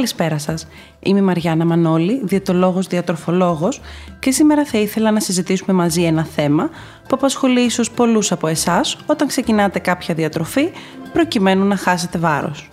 Καλησπέρα 0.00 0.38
σας. 0.38 0.66
Είμαι 1.00 1.18
η 1.18 1.22
Μαριάννα 1.22 1.64
Μανώλη, 1.64 2.20
διαιτολόγος, 2.24 2.86
διατροφολόγος 2.86 3.80
και 4.18 4.30
σήμερα 4.30 4.64
θα 4.64 4.78
ήθελα 4.78 5.10
να 5.10 5.20
συζητήσουμε 5.20 5.72
μαζί 5.72 6.02
ένα 6.02 6.24
θέμα 6.24 6.68
που 7.08 7.14
απασχολεί 7.14 7.60
ίσως 7.60 7.90
πολλούς 7.90 8.32
από 8.32 8.46
εσάς 8.46 8.98
όταν 9.06 9.28
ξεκινάτε 9.28 9.78
κάποια 9.78 10.14
διατροφή 10.14 10.70
προκειμένου 11.12 11.64
να 11.64 11.76
χάσετε 11.76 12.18
βάρος. 12.18 12.68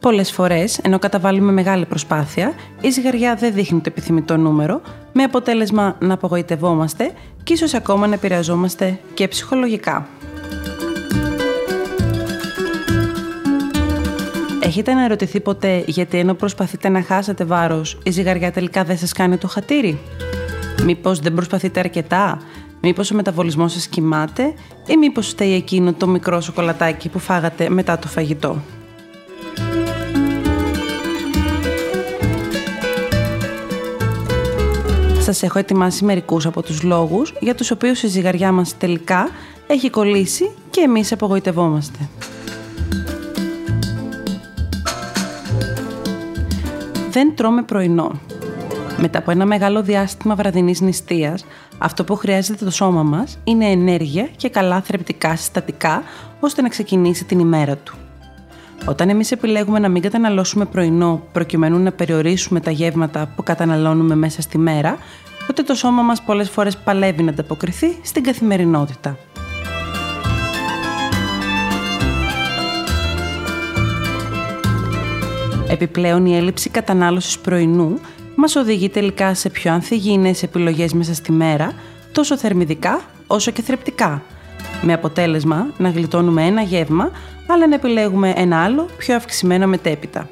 Πολλές 0.00 0.32
φορές, 0.32 0.78
ενώ 0.78 0.98
καταβάλουμε 0.98 1.52
μεγάλη 1.52 1.86
προσπάθεια, 1.86 2.52
η 2.80 2.90
ζυγαριά 2.90 3.34
δεν 3.34 3.52
δείχνει 3.52 3.78
το 3.78 3.88
επιθυμητό 3.88 4.36
νούμερο, 4.36 4.80
με 5.12 5.22
αποτέλεσμα 5.22 5.96
να 5.98 6.14
απογοητευόμαστε 6.14 7.12
και 7.42 7.52
ίσως 7.52 7.74
ακόμα 7.74 8.06
να 8.06 8.14
επηρεαζόμαστε 8.14 8.98
και 9.14 9.28
ψυχολογικά. 9.28 10.06
Έχετε 14.72 14.92
αναρωτηθεί 14.92 15.40
ποτέ 15.40 15.84
γιατί 15.86 16.18
ενώ 16.18 16.34
προσπαθείτε 16.34 16.88
να 16.88 17.02
χάσετε 17.02 17.44
βάρος, 17.44 17.98
η 18.02 18.10
ζυγαριά 18.10 18.52
τελικά 18.52 18.84
δεν 18.84 18.98
σας 18.98 19.12
κάνει 19.12 19.36
το 19.36 19.48
χατήρι; 19.48 19.98
Μήπως 20.84 21.18
δεν 21.18 21.34
προσπαθείτε 21.34 21.80
αρκετά, 21.80 22.40
μήπως 22.80 23.10
ο 23.10 23.14
μεταβολισμός 23.14 23.72
σας 23.72 23.86
κοιμάται; 23.86 24.54
Ή 24.86 24.96
μήπως 24.96 25.28
φταίει 25.28 25.54
εκείνο 25.54 25.92
το 25.92 26.06
μικρό 26.06 26.40
σοκολατάκι 26.40 27.08
που 27.08 27.18
φάγατε 27.18 27.68
μετά 27.68 27.98
το 27.98 28.08
φαγητό; 28.08 28.62
Σας 35.20 35.42
έχω 35.42 35.58
ετοιμάσει 35.58 36.04
μερικούς 36.04 36.46
από 36.46 36.62
τους 36.62 36.82
λόγους 36.82 37.34
για 37.40 37.54
τους 37.54 37.70
οποίους 37.70 38.02
η 38.02 38.06
ζυγαριά 38.06 38.52
μας 38.52 38.76
τελικά 38.76 39.28
έχει 39.66 39.90
κολλήσει 39.90 40.50
και 40.70 40.80
εμείς 40.80 41.12
απογοητευόμαστε. 41.12 41.98
Δεν 47.12 47.34
τρώμε 47.36 47.62
πρωινό. 47.62 48.10
Μετά 48.98 49.18
από 49.18 49.30
ένα 49.30 49.46
μεγάλο 49.46 49.82
διάστημα 49.82 50.34
βραδινής 50.34 50.80
νηστείας, 50.80 51.44
αυτό 51.78 52.04
που 52.04 52.16
χρειάζεται 52.16 52.64
το 52.64 52.70
σώμα 52.70 53.02
μας 53.02 53.38
είναι 53.44 53.64
ενέργεια 53.64 54.28
και 54.36 54.48
καλά 54.48 54.80
θρεπτικά 54.80 55.36
συστατικά 55.36 56.02
ώστε 56.40 56.62
να 56.62 56.68
ξεκινήσει 56.68 57.24
την 57.24 57.38
ημέρα 57.38 57.76
του. 57.76 57.94
Όταν 58.86 59.08
εμείς 59.08 59.32
επιλέγουμε 59.32 59.78
να 59.78 59.88
μην 59.88 60.02
καταναλώσουμε 60.02 60.64
πρωινό 60.64 61.22
προκειμένου 61.32 61.78
να 61.78 61.92
περιορίσουμε 61.92 62.60
τα 62.60 62.70
γεύματα 62.70 63.32
που 63.36 63.42
καταναλώνουμε 63.42 64.14
μέσα 64.14 64.42
στη 64.42 64.58
μέρα, 64.58 64.98
τότε 65.46 65.62
το 65.62 65.74
σώμα 65.74 66.02
μας 66.02 66.22
πολλές 66.22 66.50
φορές 66.50 66.76
παλεύει 66.76 67.22
να 67.22 67.30
ανταποκριθεί 67.30 67.96
στην 68.02 68.22
καθημερινότητα. 68.22 69.16
Επιπλέον 75.72 76.26
η 76.26 76.36
έλλειψη 76.36 76.70
κατανάλωσης 76.70 77.38
πρωινού 77.38 77.98
μας 78.34 78.56
οδηγεί 78.56 78.88
τελικά 78.88 79.34
σε 79.34 79.50
πιο 79.50 79.72
ανθυγιεινές 79.72 80.42
επιλογές 80.42 80.92
μέσα 80.92 81.14
στη 81.14 81.32
μέρα, 81.32 81.72
τόσο 82.12 82.38
θερμιδικά 82.38 83.00
όσο 83.26 83.50
και 83.50 83.62
θρεπτικά, 83.62 84.22
με 84.82 84.92
αποτέλεσμα 84.92 85.66
να 85.78 85.88
γλιτώνουμε 85.88 86.46
ένα 86.46 86.62
γεύμα, 86.62 87.10
αλλά 87.46 87.66
να 87.66 87.74
επιλέγουμε 87.74 88.32
ένα 88.36 88.64
άλλο 88.64 88.88
πιο 88.96 89.16
αυξημένο 89.16 89.66
μετέπειτα. 89.66 90.28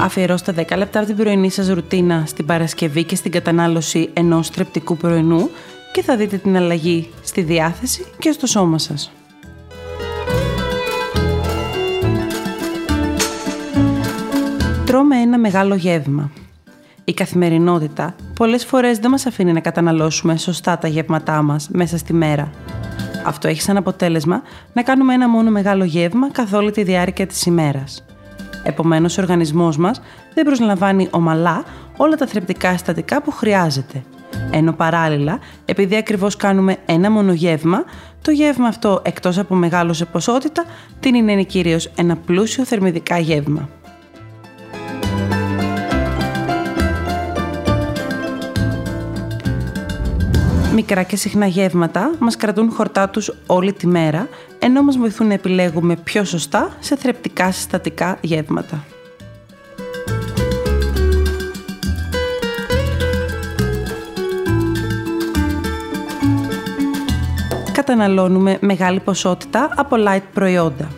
Αφιερώστε 0.00 0.54
10 0.68 0.76
λεπτά 0.76 0.98
από 0.98 1.08
την 1.08 1.16
πρωινή 1.16 1.50
σας 1.50 1.68
ρουτίνα 1.68 2.24
στην 2.26 2.46
Παρασκευή 2.46 3.04
και 3.04 3.16
στην 3.16 3.30
κατανάλωση 3.30 4.10
ενός 4.12 4.48
θρεπτικού 4.48 4.96
πρωινού 4.96 5.50
και 5.92 6.02
θα 6.02 6.16
δείτε 6.16 6.36
την 6.36 6.56
αλλαγή 6.56 7.10
στη 7.22 7.42
διάθεση 7.42 8.04
και 8.18 8.32
στο 8.32 8.46
σώμα 8.46 8.78
σας. 8.78 9.15
Τρώμε 14.96 15.16
ένα 15.16 15.38
μεγάλο 15.38 15.74
γεύμα. 15.74 16.30
Η 17.04 17.14
καθημερινότητα 17.14 18.14
πολλές 18.34 18.64
φορές 18.64 18.98
δεν 18.98 19.10
μας 19.10 19.26
αφήνει 19.26 19.52
να 19.52 19.60
καταναλώσουμε 19.60 20.36
σωστά 20.36 20.78
τα 20.78 20.88
γεύματά 20.88 21.42
μας 21.42 21.68
μέσα 21.72 21.98
στη 21.98 22.12
μέρα. 22.12 22.50
Αυτό 23.24 23.48
έχει 23.48 23.60
σαν 23.60 23.76
αποτέλεσμα 23.76 24.42
να 24.72 24.82
κάνουμε 24.82 25.14
ένα 25.14 25.28
μόνο 25.28 25.50
μεγάλο 25.50 25.84
γεύμα 25.84 26.30
καθ' 26.30 26.54
όλη 26.54 26.70
τη 26.70 26.82
διάρκεια 26.82 27.26
της 27.26 27.46
ημέρας. 27.46 28.04
Επομένως, 28.62 29.18
ο 29.18 29.20
οργανισμός 29.20 29.76
μας 29.76 30.00
δεν 30.34 30.44
προσλαμβάνει 30.44 31.08
ομαλά 31.10 31.64
όλα 31.96 32.16
τα 32.16 32.26
θρεπτικά 32.26 32.72
συστατικά 32.72 33.22
που 33.22 33.30
χρειάζεται. 33.30 34.02
Ενώ 34.50 34.72
παράλληλα, 34.72 35.38
επειδή 35.64 35.96
ακριβώς 35.96 36.36
κάνουμε 36.36 36.76
ένα 36.86 37.10
μόνο 37.10 37.32
γεύμα, 37.32 37.84
το 38.22 38.30
γεύμα 38.30 38.66
αυτό 38.66 39.00
εκτός 39.04 39.38
από 39.38 39.54
μεγάλο 39.54 39.92
σε 39.92 40.04
ποσότητα, 40.04 40.64
την 41.00 41.14
είναι 41.14 41.42
κυρίως 41.42 41.90
ένα 41.96 42.16
πλούσιο 42.16 42.64
θερμιδικά 42.64 43.18
γεύμα. 43.18 43.68
Μικρά 50.78 51.02
και 51.02 51.16
συχνά 51.16 51.46
γεύματα 51.46 52.14
μας 52.18 52.36
κρατούν 52.36 52.70
χορτά 52.70 53.08
τους 53.08 53.32
όλη 53.46 53.72
τη 53.72 53.86
μέρα, 53.86 54.28
ενώ 54.58 54.82
μας 54.82 54.96
βοηθούν 54.96 55.26
να 55.26 55.34
επιλέγουμε 55.34 55.96
πιο 55.96 56.24
σωστά 56.24 56.76
σε 56.80 56.96
θρεπτικά 56.96 57.52
συστατικά 57.52 58.18
γεύματα. 58.20 58.84
Καταναλώνουμε 67.72 68.58
μεγάλη 68.60 69.00
ποσότητα 69.00 69.70
από 69.76 69.96
light 70.08 70.24
προϊόντα. 70.34 70.88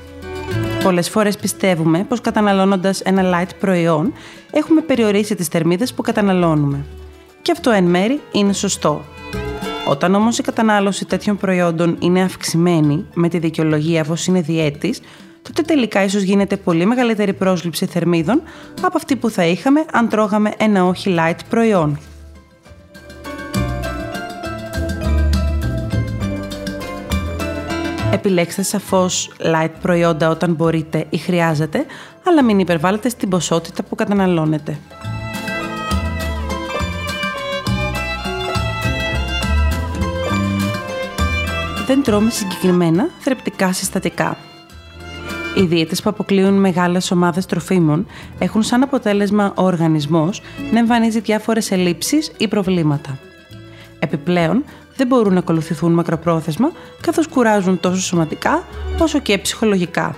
Πολλές 0.83 1.11
φορές 1.11 1.37
πιστεύουμε 1.37 2.05
πως 2.09 2.21
καταναλώνοντας 2.21 3.01
ένα 3.01 3.23
light 3.35 3.51
προϊόν 3.61 4.13
έχουμε 4.51 4.81
περιορίσει 4.81 5.35
τις 5.35 5.47
θερμίδες 5.47 5.95
που 5.95 6.03
καταναλώνουμε. 6.03 6.85
Και 7.43 7.53
αυτό 7.53 7.71
εν 7.71 7.85
μέρη 7.85 8.21
είναι 8.33 8.53
σωστό. 8.53 9.05
Όταν 9.89 10.15
όμως 10.15 10.39
η 10.39 10.43
κατανάλωση 10.43 11.05
τέτοιων 11.05 11.37
προϊόντων 11.37 11.97
είναι 12.01 12.23
αυξημένη 12.23 13.07
με 13.15 13.29
τη 13.29 13.39
δικαιολογία 13.39 14.05
πως 14.05 14.27
είναι 14.27 14.41
διέτης, 14.41 15.01
τότε 15.43 15.63
τελικά 15.63 16.05
ίσως 16.05 16.23
γίνεται 16.23 16.57
πολύ 16.57 16.87
μεγαλύτερη 16.87 17.33
πρόσληψη 17.33 17.87
θερμίδων 17.87 18.43
από 18.83 18.97
αυτή 18.97 19.17
που 19.17 19.31
θα 19.31 19.45
είχαμε 19.47 19.85
αν 19.93 20.09
τρώγαμε 20.09 20.53
ένα 20.59 20.85
όχι 20.85 21.15
light 21.19 21.39
προϊόν. 21.49 21.99
Επιλέξτε 28.13 28.63
σαφώς 28.63 29.33
light 29.39 29.73
προϊόντα 29.83 30.31
όταν 30.31 30.55
μπορείτε 30.55 31.07
ή 31.11 31.17
χρειάζεται, 31.19 31.87
αλλά 32.27 32.45
μην 32.45 32.59
υπερβάλλετε 32.59 33.09
στην 33.09 33.29
ποσότητα 33.29 33.83
που 33.83 33.95
καταναλώνετε. 33.95 34.79
Δεν 41.89 42.03
τρώμε 42.03 42.31
συγκεκριμένα 42.31 43.09
θρεπτικά 43.19 43.73
συστατικά. 43.73 44.37
Οι 45.57 45.63
δίαιτες 45.63 46.03
που 46.03 46.11
αποκλείουν 46.11 46.55
μεγάλες 46.55 47.11
ομάδες 47.11 47.47
τροφίμων 47.47 48.07
έχουν 48.39 48.63
σαν 48.63 48.83
αποτέλεσμα 48.83 49.53
ο 49.57 49.63
οργανισμός 49.63 50.43
να 50.73 50.79
εμφανίζει 50.79 51.21
διάφορες 51.21 51.71
ελλείψεις 51.71 52.33
ή 52.37 52.49
προβλήματα. 52.49 53.19
Επιπλέον, 53.99 54.65
δεν 54.97 55.07
μπορούν 55.07 55.33
να 55.33 55.39
ακολουθηθούν 55.39 55.93
μακροπρόθεσμα 55.93 56.73
καθώς 57.01 57.29
κουράζουν 57.29 57.81
τόσο 57.81 58.01
σωματικά 58.01 58.65
όσο 58.99 59.19
και 59.19 59.39
ψυχολογικά. 59.39 60.17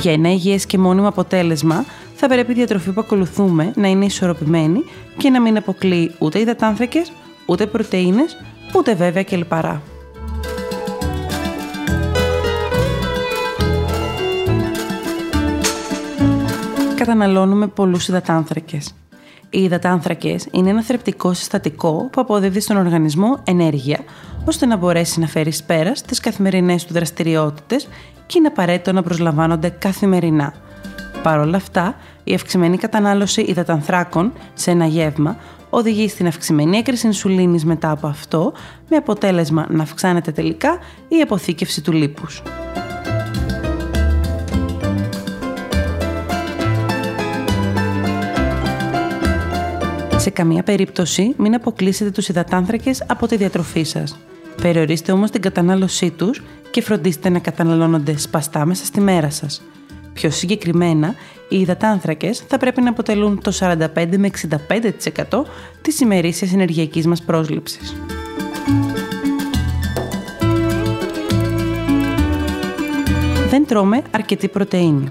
Για 0.00 0.12
ένα 0.12 0.30
υγιές 0.30 0.66
και 0.66 0.78
μόνιμο 0.78 1.08
αποτέλεσμα 1.08 1.84
θα 2.14 2.28
πρέπει 2.28 2.52
η 2.52 2.54
διατροφή 2.54 2.90
που 2.90 3.00
ακολουθούμε 3.00 3.72
να 3.74 3.88
είναι 3.88 4.04
ισορροπημένη 4.04 4.84
και 5.16 5.30
να 5.30 5.40
μην 5.40 5.56
αποκλείει 5.56 6.14
ούτε 6.18 6.38
υδατάνθρακες 6.38 7.12
ούτε 7.46 7.66
πρωτεΐνες, 7.66 8.36
ούτε 8.76 8.94
βέβαια 8.94 9.22
και 9.22 9.36
λιπαρά. 9.36 9.82
Καταναλώνουμε 16.94 17.66
πολλούς 17.66 18.08
υδατάνθρακες. 18.08 18.94
Οι 19.50 19.62
υδατάνθρακες 19.62 20.46
είναι 20.50 20.70
ένα 20.70 20.82
θρεπτικό 20.82 21.32
συστατικό 21.32 22.08
που 22.12 22.20
αποδίδει 22.20 22.60
στον 22.60 22.76
οργανισμό 22.76 23.38
ενέργεια, 23.44 23.98
ώστε 24.44 24.66
να 24.66 24.76
μπορέσει 24.76 25.20
να 25.20 25.26
φέρεις 25.26 25.62
πέρας 25.62 25.98
στις 25.98 26.20
καθημερινές 26.20 26.84
του 26.84 26.92
δραστηριότητες 26.92 27.88
και 28.26 28.38
είναι 28.38 28.46
απαραίτητο 28.46 28.92
να 28.92 29.02
προσλαμβάνονται 29.02 29.68
καθημερινά. 29.68 30.54
Παρ' 31.24 31.38
όλα 31.38 31.56
αυτά, 31.56 31.96
η 32.24 32.34
αυξημένη 32.34 32.76
κατανάλωση 32.76 33.40
υδατανθράκων 33.40 34.32
σε 34.54 34.70
ένα 34.70 34.86
γεύμα 34.86 35.36
οδηγεί 35.70 36.08
στην 36.08 36.26
αυξημένη 36.26 36.76
έκρηση 36.76 37.06
ινσουλίνης 37.06 37.64
μετά 37.64 37.90
από 37.90 38.06
αυτό, 38.06 38.52
με 38.88 38.96
αποτέλεσμα 38.96 39.66
να 39.70 39.82
αυξάνεται 39.82 40.32
τελικά 40.32 40.78
η 41.08 41.20
αποθήκευση 41.20 41.80
του 41.82 41.92
λίπους. 41.92 42.42
Σε 50.16 50.30
καμία 50.30 50.62
περίπτωση 50.62 51.34
μην 51.36 51.54
αποκλείσετε 51.54 52.10
τους 52.10 52.28
υδατάνθρακες 52.28 53.04
από 53.06 53.26
τη 53.26 53.36
διατροφή 53.36 53.82
σας. 53.82 54.18
Περιορίστε 54.62 55.12
όμως 55.12 55.30
την 55.30 55.40
κατανάλωσή 55.40 56.10
τους 56.10 56.42
και 56.70 56.82
φροντίστε 56.82 57.28
να 57.28 57.38
καταναλώνονται 57.38 58.16
σπαστά 58.16 58.64
μέσα 58.64 58.84
στη 58.84 59.00
μέρα 59.00 59.30
σας. 59.30 59.62
Πιο 60.14 60.30
συγκεκριμένα, 60.30 61.14
οι 61.48 61.60
υδατάνθρακες 61.60 62.44
θα 62.48 62.58
πρέπει 62.58 62.80
να 62.80 62.90
αποτελούν 62.90 63.40
το 63.42 63.52
45 63.52 63.86
με 64.16 64.30
65% 65.28 65.44
της 65.82 66.00
ημερήσιας 66.00 66.52
ενεργειακής 66.52 67.06
μας 67.06 67.22
πρόσληψης. 67.22 67.96
Δεν 73.48 73.66
τρώμε 73.66 74.02
αρκετή 74.10 74.48
πρωτεΐνη. 74.48 75.08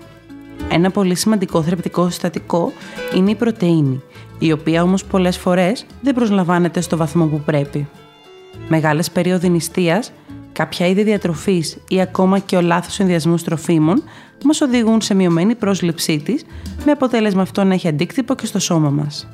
Ένα 0.72 0.92
πολύ 0.92 1.16
σημαντικό 1.16 1.62
θρεπτικό 1.62 2.10
συστατικό 2.10 2.72
είναι 3.16 3.32
η 3.32 3.36
πρωτεΐνη, 3.36 4.02
η 4.40 4.52
οποία 4.52 4.84
όμως 4.84 5.06
πολλές 5.06 5.38
φορές 5.38 5.86
δεν 6.02 6.14
προσλαμβάνεται 6.14 6.82
στο 6.82 6.98
βαθμό 6.98 7.26
που 7.26 7.42
πρέπει. 7.46 7.88
Μεγάλες 8.68 9.12
περίοδοι 9.12 9.50
νηστείας, 9.50 10.12
κάποια 10.54 10.88
είδη 10.88 11.04
διατροφής 11.04 11.78
ή 11.88 12.02
ακόμα 12.02 12.40
και 12.40 12.56
ο 12.56 12.62
λάθος 12.62 12.94
συνδυασμού 12.94 13.36
τροφίμων 13.36 14.04
μας 14.44 14.62
οδηγούν 14.62 15.02
σε 15.02 15.14
μειωμένη 15.14 15.56
πρόσληψή 15.56 16.20
της, 16.20 16.46
με 16.86 16.92
αποτέλεσμα 16.92 17.42
αυτό 17.42 17.64
να 17.64 17.74
έχει 17.74 17.88
αντίκτυπο 17.88 18.36
και 18.36 18.46
στο 18.46 18.60
σώμα 18.60 18.90
μας. 18.90 19.28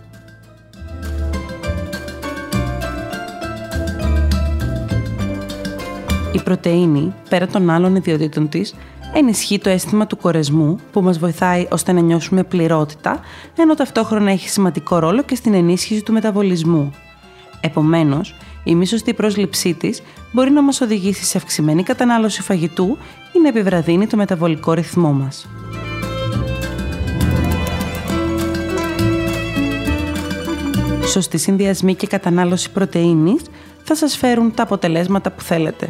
Η 6.34 6.42
πρωτεΐνη, 6.42 7.14
πέρα 7.30 7.48
των 7.48 7.70
άλλων 7.70 7.96
ιδιωτήτων 7.96 8.50
της, 8.50 8.76
ενισχύει 9.14 9.60
το 9.60 9.70
αίσθημα 9.70 10.08
του 10.08 10.18
κορεσμού 10.18 10.80
που 10.92 11.02
μας 11.02 11.20
βοηθάει 11.20 11.68
ώστε 11.72 11.92
να 11.92 12.00
νιώσουμε 12.00 12.44
πληρότητα, 12.44 13.20
ενώ 13.56 13.74
ταυτόχρονα 13.74 14.32
έχει 14.32 14.50
σημαντικό 14.50 15.00
ρόλο 15.00 15.24
και 15.24 15.36
στην 15.36 15.54
ενίσχυση 15.54 16.04
του 16.04 16.14
μεταβολισμού. 16.14 16.94
Επομένως, 17.62 18.36
η 18.64 18.76
μη 18.76 18.86
σωστή 18.86 19.14
πρόσληψή 19.14 19.74
της 19.74 20.02
μπορεί 20.32 20.52
να 20.52 20.62
μας 20.62 20.82
οδηγήσει 20.82 21.24
σε 21.24 21.38
αυξημένη 21.38 21.84
κατανάλωση 21.84 22.42
φαγητού 22.42 22.98
ή 23.34 23.40
να 23.40 23.48
επιβραδύνει 23.48 24.08
το 24.08 24.18
μεταβολικό 24.18 24.74
ρυθμό 24.74 25.12
μας. 25.12 25.48
Σωστή 31.06 31.38
συνδυασμή 31.38 31.96
και 31.96 32.08
κατανάλωση 32.08 32.72
πρωτεΐνης 32.72 33.42
θα 33.84 33.96
σας 33.96 34.18
φέρουν 34.18 34.54
τα 34.54 34.64
αποτελέσματα 34.64 35.32
που 35.32 35.42
θέλετε. 35.42 35.90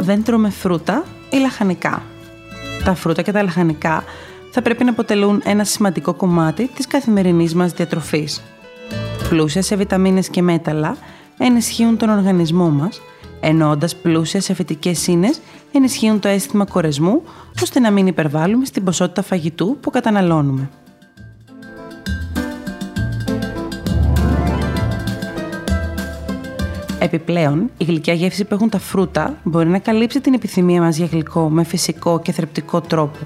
Δεν 0.00 0.24
τρώμε 0.24 0.50
φρούτα 0.50 1.04
ή 1.30 1.36
λαχανικά. 1.36 2.02
Τα 2.84 2.94
φρούτα 2.94 3.22
και 3.22 3.32
τα 3.32 3.42
λαχανικά 3.42 4.04
θα 4.50 4.62
πρέπει 4.62 4.84
να 4.84 4.90
αποτελούν 4.90 5.42
ένα 5.44 5.64
σημαντικό 5.64 6.14
κομμάτι 6.14 6.70
της 6.74 6.86
καθημερινής 6.86 7.54
μας 7.54 7.72
διατροφής. 7.72 8.42
Πλούσια 9.28 9.62
σε 9.62 9.76
βιταμίνες 9.76 10.28
και 10.28 10.42
μέταλλα 10.42 10.96
ενισχύουν 11.38 11.96
τον 11.96 12.08
οργανισμό 12.08 12.70
μας, 12.70 13.00
ενώ 13.40 13.70
όντας 13.70 13.96
πλούσια 13.96 14.40
σε 14.40 14.54
φυτικές 14.54 15.06
ίνες 15.06 15.40
ενισχύουν 15.72 16.20
το 16.20 16.28
αίσθημα 16.28 16.64
κορεσμού, 16.64 17.22
ώστε 17.62 17.80
να 17.80 17.90
μην 17.90 18.06
υπερβάλλουμε 18.06 18.64
στην 18.64 18.84
ποσότητα 18.84 19.22
φαγητού 19.22 19.76
που 19.80 19.90
καταναλώνουμε. 19.90 20.70
Επιπλέον, 27.02 27.70
η 27.76 27.84
γλυκιά 27.84 28.14
γεύση 28.14 28.44
που 28.44 28.54
έχουν 28.54 28.68
τα 28.68 28.78
φρούτα 28.78 29.38
μπορεί 29.42 29.68
να 29.68 29.78
καλύψει 29.78 30.20
την 30.20 30.34
επιθυμία 30.34 30.80
μας 30.80 30.96
για 30.96 31.06
γλυκό 31.06 31.48
με 31.48 31.64
φυσικό 31.64 32.20
και 32.20 32.32
θρεπτικό 32.32 32.80
τρόπο. 32.80 33.18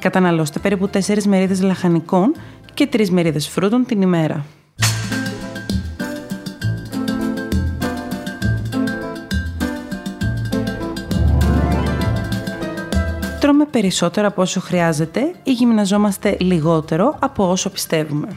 Καταναλώστε 0.00 0.58
περίπου 0.58 0.90
4 0.92 1.22
μερίδες 1.22 1.62
λαχανικών 1.62 2.34
και 2.74 2.88
3 2.92 3.08
μερίδες 3.08 3.48
φρούτων 3.48 3.84
την 3.84 4.02
ημέρα. 4.02 4.44
Τρώμε 13.40 13.64
περισσότερο 13.64 14.26
από 14.26 14.42
όσο 14.42 14.60
χρειάζεται 14.60 15.34
ή 15.42 15.52
γυμναζόμαστε 15.52 16.36
λιγότερο 16.40 17.16
από 17.20 17.50
όσο 17.50 17.70
πιστεύουμε. 17.70 18.28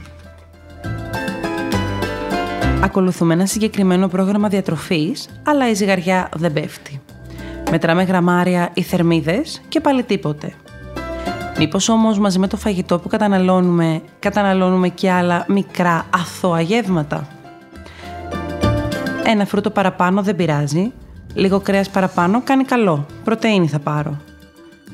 Ακολουθούμε 2.88 3.34
ένα 3.34 3.46
συγκεκριμένο 3.46 4.08
πρόγραμμα 4.08 4.48
διατροφής, 4.48 5.28
αλλά 5.44 5.70
η 5.70 5.74
ζυγαριά 5.74 6.30
δεν 6.36 6.54
πέφτει. 6.54 7.02
Μετράμε 7.72 8.04
γραμμάρια 8.04 8.70
ή 8.74 8.82
θερμίδες 8.82 9.62
και 9.68 9.80
πάλι 9.80 10.04
τίποτε. 10.04 10.54
Μήπως 11.58 11.90
όμως 11.90 12.20
μαζί 12.20 12.40
με 12.40 12.48
το 12.48 12.58
φαγητό 12.58 13.00
που 13.00 13.08
καταναλώνουμε, 13.08 14.02
καταναλώνουμε 14.20 14.90
και 14.90 15.12
άλλα 15.12 15.46
μικρά 15.48 16.06
αθώα 16.10 16.62
γεύματα; 16.62 17.28
Ένα 19.24 19.46
φρούτο 19.46 19.70
παραπάνω 19.70 20.22
δεν 20.22 20.36
πειράζει, 20.36 20.92
λίγο 21.34 21.60
κρέας 21.60 21.90
παραπάνω 21.90 22.42
κάνει 22.44 22.64
καλό, 22.64 23.06
πρωτεΐνη 23.24 23.68
θα 23.68 23.80
πάρω. 23.80 24.18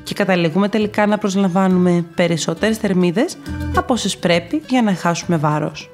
Και 0.03 0.13
καταλήγουμε 0.13 0.69
τελικά 0.69 1.05
να 1.05 1.17
προσλαμβάνουμε 1.17 2.05
περισσότερες 2.15 2.77
θερμίδες 2.77 3.37
από 3.77 3.93
όσες 3.93 4.17
πρέπει 4.17 4.61
για 4.69 4.81
να 4.81 4.93
χάσουμε 4.93 5.37
βάρος. 5.37 5.89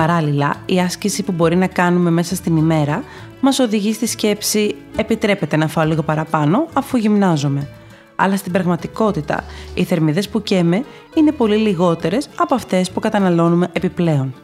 Παράλληλα, 0.00 0.54
η 0.66 0.80
άσκηση 0.80 1.22
που 1.22 1.32
μπορεί 1.32 1.56
να 1.56 1.66
κάνουμε 1.66 2.10
μέσα 2.10 2.34
στην 2.34 2.56
ημέρα 2.56 3.04
μας 3.40 3.58
οδηγεί 3.58 3.92
στη 3.92 4.06
σκέψη 4.06 4.74
«επιτρέπεται 4.96 5.56
να 5.56 5.68
φάω 5.68 5.84
λίγο 5.84 6.02
παραπάνω 6.02 6.66
αφού 6.72 6.96
γυμνάζομαι». 6.96 7.68
Αλλά 8.16 8.36
στην 8.36 8.52
πραγματικότητα, 8.52 9.44
οι 9.74 9.84
θερμίδες 9.84 10.28
που 10.28 10.42
καίμε 10.42 10.84
είναι 11.14 11.32
πολύ 11.32 11.56
λιγότερες 11.56 12.28
από 12.36 12.54
αυτές 12.54 12.90
που 12.90 13.00
καταναλώνουμε 13.00 13.68
επιπλέον. 13.72 14.34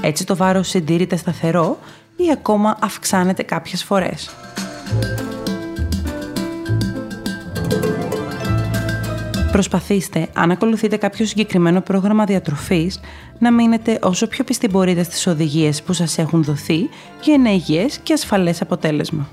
Έτσι 0.00 0.26
το 0.26 0.36
βάρος 0.36 0.68
συντηρείται 0.68 1.16
σταθερό 1.16 1.78
ή 2.16 2.30
ακόμα 2.32 2.76
αυξάνεται 2.80 3.42
κάποιες 3.42 3.84
φορές. 3.84 4.30
Προσπαθήστε, 9.52 10.28
αν 10.34 10.50
ακολουθείτε 10.50 10.96
κάποιο 10.96 11.26
συγκεκριμένο 11.26 11.80
πρόγραμμα 11.80 12.24
διατροφής, 12.24 13.00
να 13.38 13.52
μείνετε 13.52 13.98
όσο 14.02 14.26
πιο 14.26 14.44
πιστοί 14.44 14.68
μπορείτε 14.68 15.02
στις 15.02 15.26
οδηγίες 15.26 15.82
που 15.82 15.92
σας 15.92 16.18
έχουν 16.18 16.42
δοθεί 16.42 16.88
για 17.22 17.34
ένα 17.34 17.52
υγιές 17.52 17.98
και 17.98 18.12
ασφαλές 18.12 18.60
αποτέλεσμα. 18.60 19.28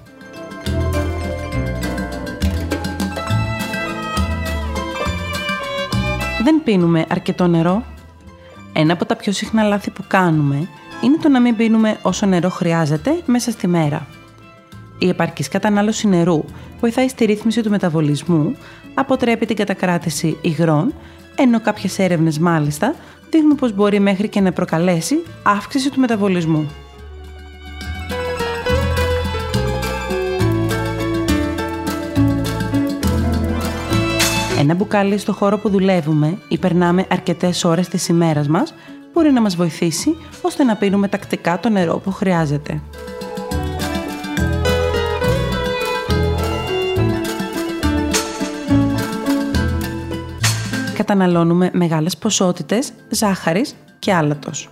Δεν 6.43 6.63
πίνουμε 6.63 7.05
αρκετό 7.09 7.47
νερό. 7.47 7.83
Ένα 8.73 8.93
από 8.93 9.05
τα 9.05 9.15
πιο 9.15 9.31
συχνά 9.31 9.63
λάθη 9.63 9.89
που 9.89 10.03
κάνουμε 10.07 10.67
είναι 11.03 11.17
το 11.21 11.29
να 11.29 11.39
μην 11.41 11.55
πίνουμε 11.55 11.97
όσο 12.01 12.25
νερό 12.25 12.49
χρειάζεται 12.49 13.21
μέσα 13.25 13.51
στη 13.51 13.67
μέρα. 13.67 14.07
Η 15.00 15.08
επαρκής 15.10 15.48
κατανάλωση 15.48 16.08
νερού 16.08 16.44
βοηθάει 16.79 17.08
στη 17.08 17.25
ρύθμιση 17.25 17.62
του 17.62 17.70
μεταβολισμού, 17.70 18.56
αποτρέπει 18.94 19.46
την 19.46 19.56
κατακράτηση 19.56 20.38
υγρών, 20.41 20.94
ενώ 21.36 21.62
κάποιες 21.62 22.00
έρευνες 22.00 22.39
μάλιστα 22.39 22.96
δείχνουν 23.29 23.56
πως 23.56 23.74
μπορεί 23.74 24.00
μέχρι 24.00 24.27
και 24.27 24.41
να 24.41 24.51
προκαλέσει 24.51 25.24
αύξηση 25.44 25.91
του 25.91 26.00
μεταβολισμού. 26.00 26.70
Ένα 34.60 34.75
μπουκάλι 34.75 35.18
στο 35.18 35.34
χώρο 35.34 35.58
που 35.58 35.70
δουλεύουμε 35.70 36.38
ή 36.48 36.58
περνάμε 36.58 37.06
αρκετές 37.10 37.63
ώρες 37.63 37.88
της 37.88 38.08
ημέρας 38.08 38.48
μας 38.48 38.74
μπορεί 39.13 39.32
να 39.32 39.41
μας 39.41 39.56
βοηθήσει 39.56 40.15
ώστε 40.41 40.63
να 40.63 40.75
πίνουμε 40.75 41.08
τακτικά 41.08 41.60
το 41.60 41.70
νερό 41.70 41.98
που 41.98 42.12
χρειάζεται. 42.12 42.82
Καταναλώνουμε 51.10 51.70
μεγάλες 51.74 52.18
ποσότητες 52.18 52.92
ζάχαρης 53.10 53.75
και 54.00 54.13
άλατος. 54.13 54.70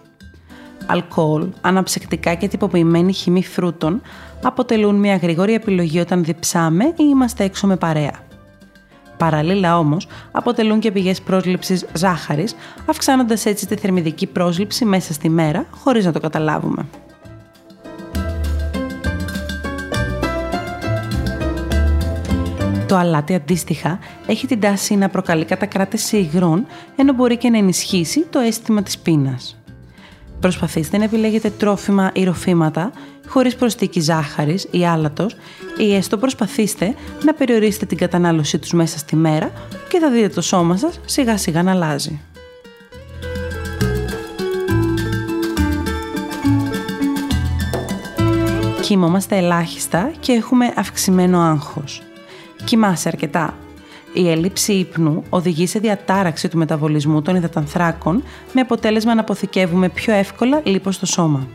αλκοόλ, 0.85 1.47
αναψυκτικά 1.61 2.33
και 2.33 2.47
τυποποιημένη 2.47 3.13
χυμή 3.13 3.43
φρούτων 3.43 4.01
αποτελούν 4.43 4.95
μια 4.95 5.15
γρήγορη 5.15 5.53
επιλογή 5.53 5.99
όταν 5.99 6.23
διψάμε 6.23 6.85
ή 6.85 6.93
είμαστε 6.97 7.43
έξω 7.43 7.67
με 7.67 7.75
παρέα. 7.75 8.11
Παραλλήλα 9.17 9.77
όμως 9.77 10.07
αποτελούν 10.31 10.79
και 10.79 10.91
πηγές 10.91 11.21
πρόσληψης 11.21 11.85
ζάχαρης, 11.93 12.55
αυξάνοντας 12.85 13.45
έτσι 13.45 13.67
τη 13.67 13.75
θερμιδική 13.75 14.27
πρόσληψη 14.27 14.85
μέσα 14.85 15.13
στη 15.13 15.29
μέρα 15.29 15.65
χωρίς 15.71 16.05
να 16.05 16.11
το 16.11 16.19
καταλάβουμε. 16.19 16.85
Το 22.87 22.95
αλάτι 22.95 23.33
αντίστοιχα 23.33 23.99
έχει 24.27 24.47
την 24.47 24.59
τάση 24.59 24.95
να 24.95 25.09
προκαλεί 25.09 25.45
κατακράτηση 25.45 26.17
υγρών, 26.17 26.65
ενώ 26.95 27.13
μπορεί 27.13 27.37
και 27.37 27.49
να 27.49 27.57
ενισχύσει 27.57 28.25
το 28.29 28.39
αίσθημα 28.39 28.83
της 28.83 28.97
πείνας. 28.97 29.57
Προσπαθήστε 30.39 30.97
να 30.97 31.03
επιλέγετε 31.03 31.49
τρόφιμα 31.49 32.11
ή 32.13 32.23
ροφήματα 32.23 32.91
χωρίς 33.27 33.55
προσθήκη 33.55 33.99
ζάχαρης 33.99 34.67
ή 34.71 34.85
άλατος 34.85 35.35
ή 35.77 35.95
έστω 35.95 36.17
προσπαθήστε 36.17 36.95
να 37.23 37.33
περιορίσετε 37.33 37.85
την 37.85 37.97
κατανάλωσή 37.97 38.57
τους 38.59 38.73
μέσα 38.73 38.97
στη 38.97 39.15
μέρα 39.15 39.51
και 39.89 39.99
θα 39.99 40.11
δείτε 40.11 40.29
το 40.29 40.41
σώμα 40.41 40.77
σας 40.77 40.99
σιγά 41.05 41.37
σιγά 41.37 41.63
να 41.63 41.71
αλλάζει. 41.71 42.21
Κοιμόμαστε 48.81 49.37
ελάχιστα 49.37 50.11
και 50.19 50.31
έχουμε 50.31 50.73
αυξημένο 50.75 51.39
άγχος. 51.39 52.06
Κοιμάσαι 52.67 53.07
αρκετά. 53.07 53.53
Η 54.13 54.29
έλλειψη 54.29 54.73
ύπνου 54.73 55.23
οδηγεί 55.29 55.67
σε 55.67 55.79
διατάραξη 55.79 56.47
του 56.47 56.57
μεταβολισμού 56.57 57.21
των 57.21 57.35
υδατανθράκων 57.35 58.23
με 58.53 58.61
αποτέλεσμα 58.61 59.13
να 59.13 59.21
αποθηκεύουμε 59.21 59.89
πιο 59.89 60.13
εύκολα 60.13 60.61
λίπος 60.63 60.95
στο 60.95 61.05
σώμα. 61.05 61.47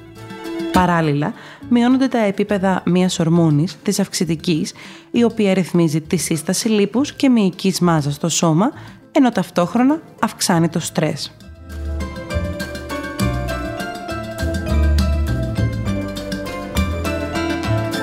Παράλληλα, 0.73 1.33
μειώνονται 1.69 2.09
τα 2.09 2.19
επίπεδα 2.19 2.83
μιας 2.85 3.19
ορμόνης, 3.19 3.77
της 3.83 4.01
αυξητικής, 4.01 4.75
η 5.11 5.25
οποία 5.25 5.55
ρυθμίζει 5.55 6.01
τη 6.01 6.17
σύσταση 6.17 6.69
λίπους 6.69 7.13
και 7.13 7.29
μυϊκής 7.29 7.81
μάζας 7.81 8.15
στο 8.15 8.29
σώμα, 8.29 8.73
ενώ 9.13 9.31
ταυτόχρονα 9.31 10.01
αυξάνει 10.21 10.69
το 10.69 10.81
στρες. 10.81 11.37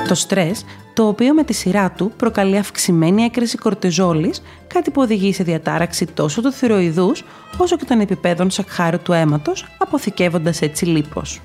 Το 0.07 0.15
στρες 0.15 0.63
το 0.99 1.07
οποίο 1.07 1.33
με 1.33 1.43
τη 1.43 1.53
σειρά 1.53 1.91
του 1.91 2.11
προκαλεί 2.17 2.57
αυξημένη 2.57 3.23
έκρηση 3.23 3.57
κορτιζόλης, 3.57 4.41
κάτι 4.67 4.91
που 4.91 5.01
οδηγεί 5.01 5.33
σε 5.33 5.43
διατάραξη 5.43 6.05
τόσο 6.05 6.41
του 6.41 6.51
θηροειδούς 6.51 7.23
όσο 7.57 7.77
και 7.77 7.85
των 7.85 7.99
επιπέδων 7.99 8.49
σακχάρου 8.49 8.99
του 8.99 9.13
αίματος, 9.13 9.65
αποθηκεύοντας 9.77 10.61
έτσι 10.61 10.85
λίπος. 10.85 11.41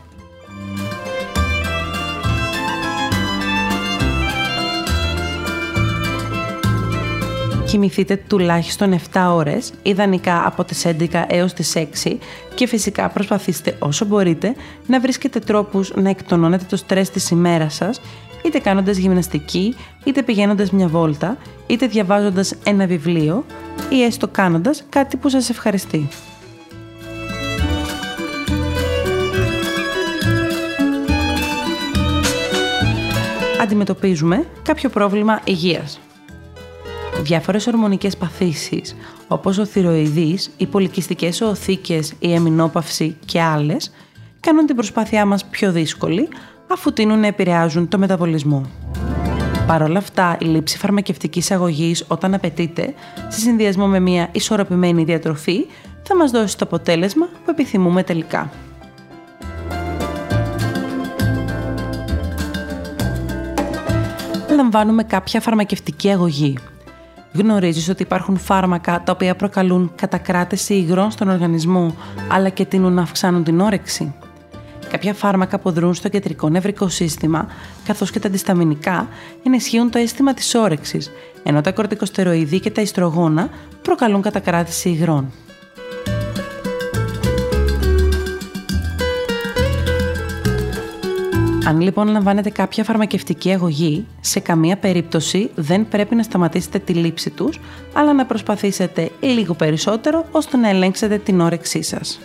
κοιμηθείτε 7.66 8.16
τουλάχιστον 8.16 8.92
7 9.12 9.34
ώρες, 9.34 9.72
ιδανικά 9.82 10.46
από 10.46 10.64
τις 10.64 10.84
11 10.84 11.24
έως 11.28 11.52
τις 11.52 11.76
6 11.76 12.18
και 12.54 12.66
φυσικά 12.66 13.08
προσπαθήστε 13.08 13.76
όσο 13.78 14.04
μπορείτε 14.04 14.54
να 14.86 15.00
βρίσκετε 15.00 15.38
τρόπους 15.38 15.92
να 15.94 16.08
εκτονώνετε 16.10 16.64
το 16.68 16.76
στρες 16.76 17.10
της 17.10 17.30
ημέρας 17.30 17.74
σας 17.74 18.00
είτε 18.44 18.58
κάνοντας 18.58 18.96
γυμναστική, 18.96 19.74
είτε 20.04 20.22
πηγαίνοντας 20.22 20.70
μια 20.70 20.88
βόλτα, 20.88 21.36
είτε 21.66 21.86
διαβάζοντας 21.86 22.54
ένα 22.64 22.86
βιβλίο 22.86 23.44
ή 23.88 24.02
έστω 24.02 24.28
κάνοντας 24.28 24.84
κάτι 24.88 25.16
που 25.16 25.28
σας 25.28 25.50
ευχαριστεί. 25.50 26.08
Αντιμετωπίζουμε 33.62 34.46
κάποιο 34.62 34.88
πρόβλημα 34.88 35.40
υγείας. 35.44 36.00
Διάφορες 37.22 37.66
ορμονικές 37.66 38.16
παθήσεις, 38.16 38.96
όπως 39.28 39.58
ο 39.58 39.64
θηροειδής, 39.64 40.50
οι 40.56 40.66
πολικιστικές 40.66 41.40
οθήκες, 41.40 42.14
η 42.18 42.34
εμινόπαυση 42.34 43.16
και 43.24 43.40
άλλες, 43.40 43.92
κάνουν 44.40 44.66
την 44.66 44.76
προσπάθειά 44.76 45.24
μας 45.24 45.44
πιο 45.44 45.72
δύσκολη, 45.72 46.28
αφού 46.70 46.92
τείνουν 46.92 47.20
να 47.20 47.26
επηρεάζουν 47.26 47.88
το 47.88 47.98
μεταβολισμό. 47.98 48.62
Παρ' 49.66 49.82
όλα 49.82 49.98
αυτά, 49.98 50.36
η 50.40 50.44
λήψη 50.44 50.78
φαρμακευτικής 50.78 51.50
αγωγής 51.50 52.04
όταν 52.08 52.34
απαιτείται, 52.34 52.94
σε 53.28 53.40
συνδυασμό 53.40 53.86
με 53.86 54.00
μια 54.00 54.28
ισορροπημένη 54.32 55.04
διατροφή, 55.04 55.66
θα 56.02 56.16
μας 56.16 56.30
δώσει 56.30 56.58
το 56.58 56.64
αποτέλεσμα 56.64 57.26
που 57.26 57.50
επιθυμούμε 57.50 58.02
τελικά. 58.02 58.50
Λαμβάνουμε 64.54 65.02
κάποια 65.02 65.40
φαρμακευτική 65.40 66.10
αγωγή. 66.10 66.58
Γνωρίζεις 67.32 67.88
ότι 67.88 68.02
υπάρχουν 68.02 68.36
φάρμακα 68.36 69.02
τα 69.04 69.12
οποία 69.12 69.36
προκαλούν 69.36 69.92
κατακράτηση 69.96 70.74
υγρών 70.74 71.10
στον 71.10 71.28
οργανισμό, 71.28 71.94
αλλά 72.30 72.48
και 72.48 72.64
τείνουν 72.64 72.92
να 72.92 73.02
αυξάνουν 73.02 73.44
την 73.44 73.60
όρεξη; 73.60 74.14
Κάποια 74.94 75.14
φάρμακα 75.14 75.58
που 75.58 75.70
δρούν 75.70 75.94
στο 75.94 76.08
κεντρικό 76.08 76.48
νευρικό 76.48 76.88
σύστημα, 76.88 77.46
καθώς 77.84 78.10
και 78.10 78.18
τα 78.18 78.28
αντισταμινικά, 78.28 79.08
ενισχύουν 79.42 79.90
το 79.90 79.98
αίσθημα 79.98 80.34
της 80.34 80.54
όρεξης, 80.54 81.10
ενώ 81.42 81.60
τα 81.60 81.72
κορτικοστεροειδή 81.72 82.60
και 82.60 82.70
τα 82.70 82.80
ιστρογόνα 82.80 83.48
προκαλούν 83.82 84.22
κατακράτηση 84.22 84.88
υγρών. 84.88 85.32
Αν 91.66 91.80
λοιπόν 91.80 92.08
λαμβάνετε 92.08 92.50
κάποια 92.50 92.84
φαρμακευτική 92.84 93.52
αγωγή, 93.52 94.06
σε 94.20 94.40
καμία 94.40 94.76
περίπτωση 94.76 95.50
δεν 95.54 95.88
πρέπει 95.88 96.14
να 96.14 96.22
σταματήσετε 96.22 96.78
τη 96.78 96.92
λήψη 96.92 97.30
τους, 97.30 97.60
αλλά 97.92 98.12
να 98.12 98.26
προσπαθήσετε 98.26 99.10
λίγο 99.20 99.54
περισσότερο 99.54 100.26
ώστε 100.30 100.56
να 100.56 100.68
ελέγξετε 100.68 101.18
την 101.18 101.40
όρεξή 101.40 101.82
σας. 101.82 102.20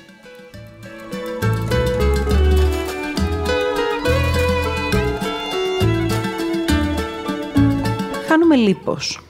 Χάνουμε 8.50 8.68
λίπος. 8.68 9.22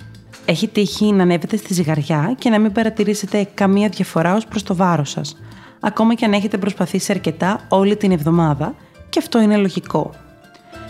Έχει 0.46 0.68
τύχει 0.68 1.12
να 1.12 1.24
ανέβετε 1.24 1.58
στη 1.58 1.74
ζυγαριά 1.74 2.36
και 2.38 2.50
να 2.50 2.60
μην 2.60 2.72
παρατηρήσετε 2.72 3.48
καμία 3.54 3.90
διαφορά 3.90 4.36
ως 4.36 4.46
προς 4.46 4.64
το 4.64 4.76
βάρος 4.76 5.10
σας, 5.10 5.38
ακόμα 5.80 6.14
και 6.14 6.26
αν 6.26 6.34
έχετε 6.34 6.58
προσπαθήσει 6.58 7.12
αρκετά 7.12 7.60
όλη 7.70 7.96
την 7.96 8.12
εβδομάδα 8.12 8.76
και 9.10 9.20
αυτό 9.20 9.42
είναι 9.42 9.58
λογικό. 9.58 10.12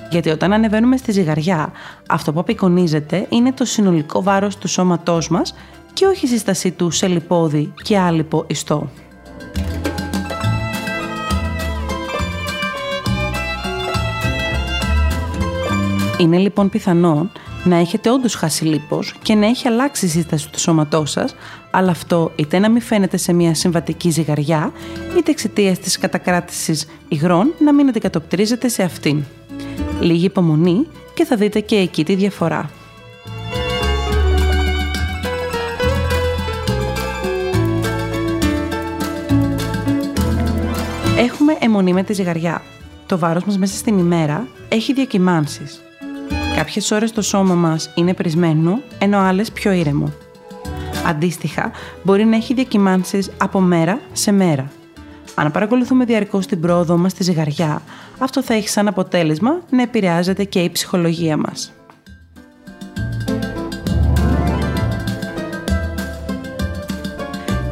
Γιατί 0.09 0.29
όταν 0.29 0.53
ανεβαίνουμε 0.53 0.97
στη 0.97 1.11
ζυγαριά, 1.11 1.71
αυτό 2.07 2.33
που 2.33 2.39
απεικονίζεται 2.39 3.25
είναι 3.29 3.51
το 3.51 3.65
συνολικό 3.65 4.23
βάρος 4.23 4.57
του 4.57 4.67
σώματός 4.67 5.29
μας 5.29 5.55
και 5.93 6.05
όχι 6.05 6.25
η 6.25 6.29
σύστασή 6.29 6.71
του 6.71 6.91
σε 6.91 7.07
λιπόδι 7.07 7.73
και 7.83 7.97
άλυπο 7.97 8.43
ιστό. 8.47 8.89
Είναι 16.17 16.37
λοιπόν 16.37 16.69
πιθανό 16.69 17.29
να 17.63 17.75
έχετε 17.75 18.11
όντως 18.11 18.35
χάσει 18.35 18.65
λίπος 18.65 19.13
και 19.21 19.35
να 19.35 19.45
έχει 19.45 19.67
αλλάξει 19.67 20.05
η 20.05 20.09
σύσταση 20.09 20.49
του 20.49 20.59
σώματός 20.59 21.11
σας, 21.11 21.35
αλλά 21.71 21.91
αυτό 21.91 22.31
είτε 22.35 22.59
να 22.59 22.69
μην 22.69 22.81
φαίνεται 22.81 23.17
σε 23.17 23.33
μια 23.33 23.53
συμβατική 23.53 24.09
ζυγαριά, 24.09 24.71
είτε 25.17 25.31
εξαιτίας 25.31 25.79
της 25.79 25.97
κατακράτησης 25.97 26.87
υγρών 27.07 27.53
να 27.59 27.73
μην 27.73 27.87
αντικατοπτρίζεται 27.87 28.67
σε 28.67 28.83
αυτήν. 28.83 29.23
Λίγη 29.99 30.25
υπομονή 30.25 30.87
και 31.13 31.25
θα 31.25 31.35
δείτε 31.35 31.59
και 31.59 31.75
εκεί 31.75 32.05
τη 32.05 32.15
διαφορά. 32.15 32.69
Έχουμε 41.17 41.57
αιμονή 41.59 41.93
με 41.93 42.03
τη 42.03 42.13
ζυγαριά. 42.13 42.61
Το 43.05 43.17
βάρος 43.17 43.43
μας 43.43 43.57
μέσα 43.57 43.77
στην 43.77 43.97
ημέρα 43.97 44.47
έχει 44.69 44.93
διακυμάνσεις. 44.93 45.81
Κάποιες 46.59 46.91
ώρες 46.91 47.11
το 47.11 47.21
σώμα 47.21 47.55
μας 47.55 47.91
είναι 47.95 48.13
πρισμένο, 48.13 48.81
ενώ 48.97 49.17
άλλες 49.17 49.51
πιο 49.51 49.71
ήρεμο. 49.71 50.13
Αντίστοιχα, 51.05 51.71
μπορεί 52.03 52.25
να 52.25 52.35
έχει 52.35 52.53
διακυμάνσεις 52.53 53.31
από 53.37 53.59
μέρα 53.59 53.99
σε 54.11 54.31
μέρα. 54.31 54.71
Αν 55.35 55.51
παρακολουθούμε 55.51 56.05
διαρκώς 56.05 56.45
την 56.45 56.59
πρόοδο 56.59 56.97
μας 56.97 57.11
στη 57.11 57.23
ζυγαριά, 57.23 57.81
αυτό 58.17 58.43
θα 58.43 58.53
έχει 58.53 58.69
σαν 58.69 58.87
αποτέλεσμα 58.87 59.59
να 59.69 59.81
επηρεάζεται 59.81 60.43
και 60.43 60.59
η 60.59 60.69
ψυχολογία 60.69 61.37
μας. 61.37 61.73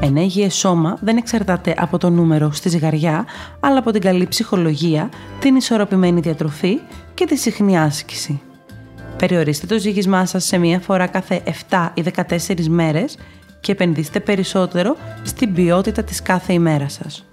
Ένα 0.02 0.22
υγιές 0.22 0.56
σώμα 0.56 0.98
δεν 1.02 1.18
εξαρτάται 1.18 1.74
από 1.78 1.98
το 1.98 2.10
νούμερο 2.10 2.52
στη 2.52 2.70
ζυγαριά, 2.70 3.26
αλλά 3.60 3.80
από 3.80 3.92
την 3.92 4.02
καλή 4.02 4.28
ψυχολογία, 4.28 5.10
την 5.40 5.56
ισορροπημένη 5.56 6.20
διατροφή 6.20 6.80
και 7.14 7.26
τη 7.26 7.36
συχνή 7.36 7.80
άσκηση. 7.80 8.42
Περιορίστε 9.18 9.66
το 9.66 9.80
ζύγισμά 9.80 10.26
σας 10.26 10.46
σε 10.46 10.58
μία 10.58 10.80
φορά 10.80 11.08
κάθε 11.08 11.42
7 11.70 11.90
ή 11.94 12.04
14 12.16 12.68
μέρες 12.68 13.18
και 13.60 13.72
επενδύστε 13.72 14.20
περισσότερο 14.20 14.98
στην 15.24 15.54
ποιότητα 15.54 16.04
της 16.04 16.22
κάθε 16.22 16.54
ημέρας 16.54 16.94
σας. 16.94 17.26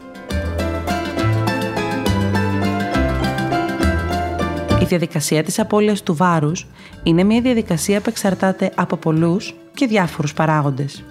Η 4.80 4.84
διαδικασία 4.84 5.42
της 5.42 5.58
απώλειας 5.58 6.02
του 6.02 6.14
βάρους 6.14 6.66
είναι 7.02 7.22
μια 7.24 7.40
διαδικασία 7.40 8.00
που 8.00 8.08
εξαρτάται 8.08 8.70
από 8.74 8.96
πολλούς 8.96 9.54
και 9.74 9.86
διάφορους 9.86 10.34
παράγοντες. 10.34 11.04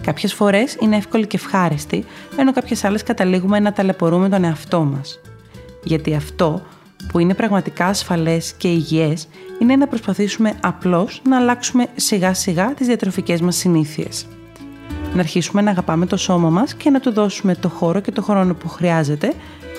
Κάποιες 0.00 0.34
φορές 0.34 0.76
είναι 0.80 0.96
εύκολη 0.96 1.26
και 1.26 1.36
ευχάριστη, 1.36 2.04
ενώ 2.38 2.52
κάποιες 2.52 2.84
άλλες 2.84 3.02
καταλήγουμε 3.02 3.60
να 3.60 3.72
ταλαιπωρούμε 3.72 4.28
τον 4.28 4.44
εαυτό 4.44 4.80
μας. 4.80 5.20
Γιατί 5.84 6.14
αυτό 6.14 6.62
που 7.12 7.18
είναι 7.18 7.34
πραγματικά 7.34 7.86
ασφαλές 7.86 8.52
και 8.52 8.68
υγιές 8.68 9.28
είναι 9.58 9.76
να 9.76 9.86
προσπαθήσουμε 9.86 10.54
απλώς 10.60 11.22
να 11.28 11.36
αλλάξουμε 11.36 11.86
σιγά 11.96 12.34
σιγά 12.34 12.74
τις 12.74 12.86
διατροφικές 12.86 13.40
μας 13.40 13.56
συνήθειες. 13.56 14.26
Να 15.14 15.20
αρχίσουμε 15.20 15.62
να 15.62 15.70
αγαπάμε 15.70 16.06
το 16.06 16.16
σώμα 16.16 16.50
μας 16.50 16.74
και 16.74 16.90
να 16.90 17.00
του 17.00 17.12
δώσουμε 17.12 17.54
το 17.54 17.68
χώρο 17.68 18.00
και 18.00 18.12
το 18.12 18.22
χρόνο 18.22 18.54
που 18.54 18.68
χρειάζεται 18.68 19.32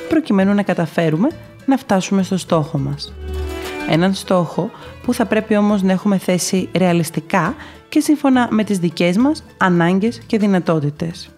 προκειμένου 0.09 0.53
να 0.53 0.63
καταφέρουμε 0.63 1.29
να 1.65 1.77
φτάσουμε 1.77 2.23
στο 2.23 2.37
στόχο 2.37 2.77
μας. 2.77 3.13
Έναν 3.89 4.13
στόχο 4.13 4.71
που 5.03 5.13
θα 5.13 5.25
πρέπει 5.25 5.55
όμως 5.55 5.81
να 5.81 5.91
έχουμε 5.91 6.17
θέσει 6.17 6.69
ρεαλιστικά 6.75 7.55
και 7.89 7.99
σύμφωνα 7.99 8.47
με 8.51 8.63
τις 8.63 8.79
δικές 8.79 9.17
μας 9.17 9.43
ανάγκες 9.57 10.21
και 10.25 10.37
δυνατότητες. 10.37 11.29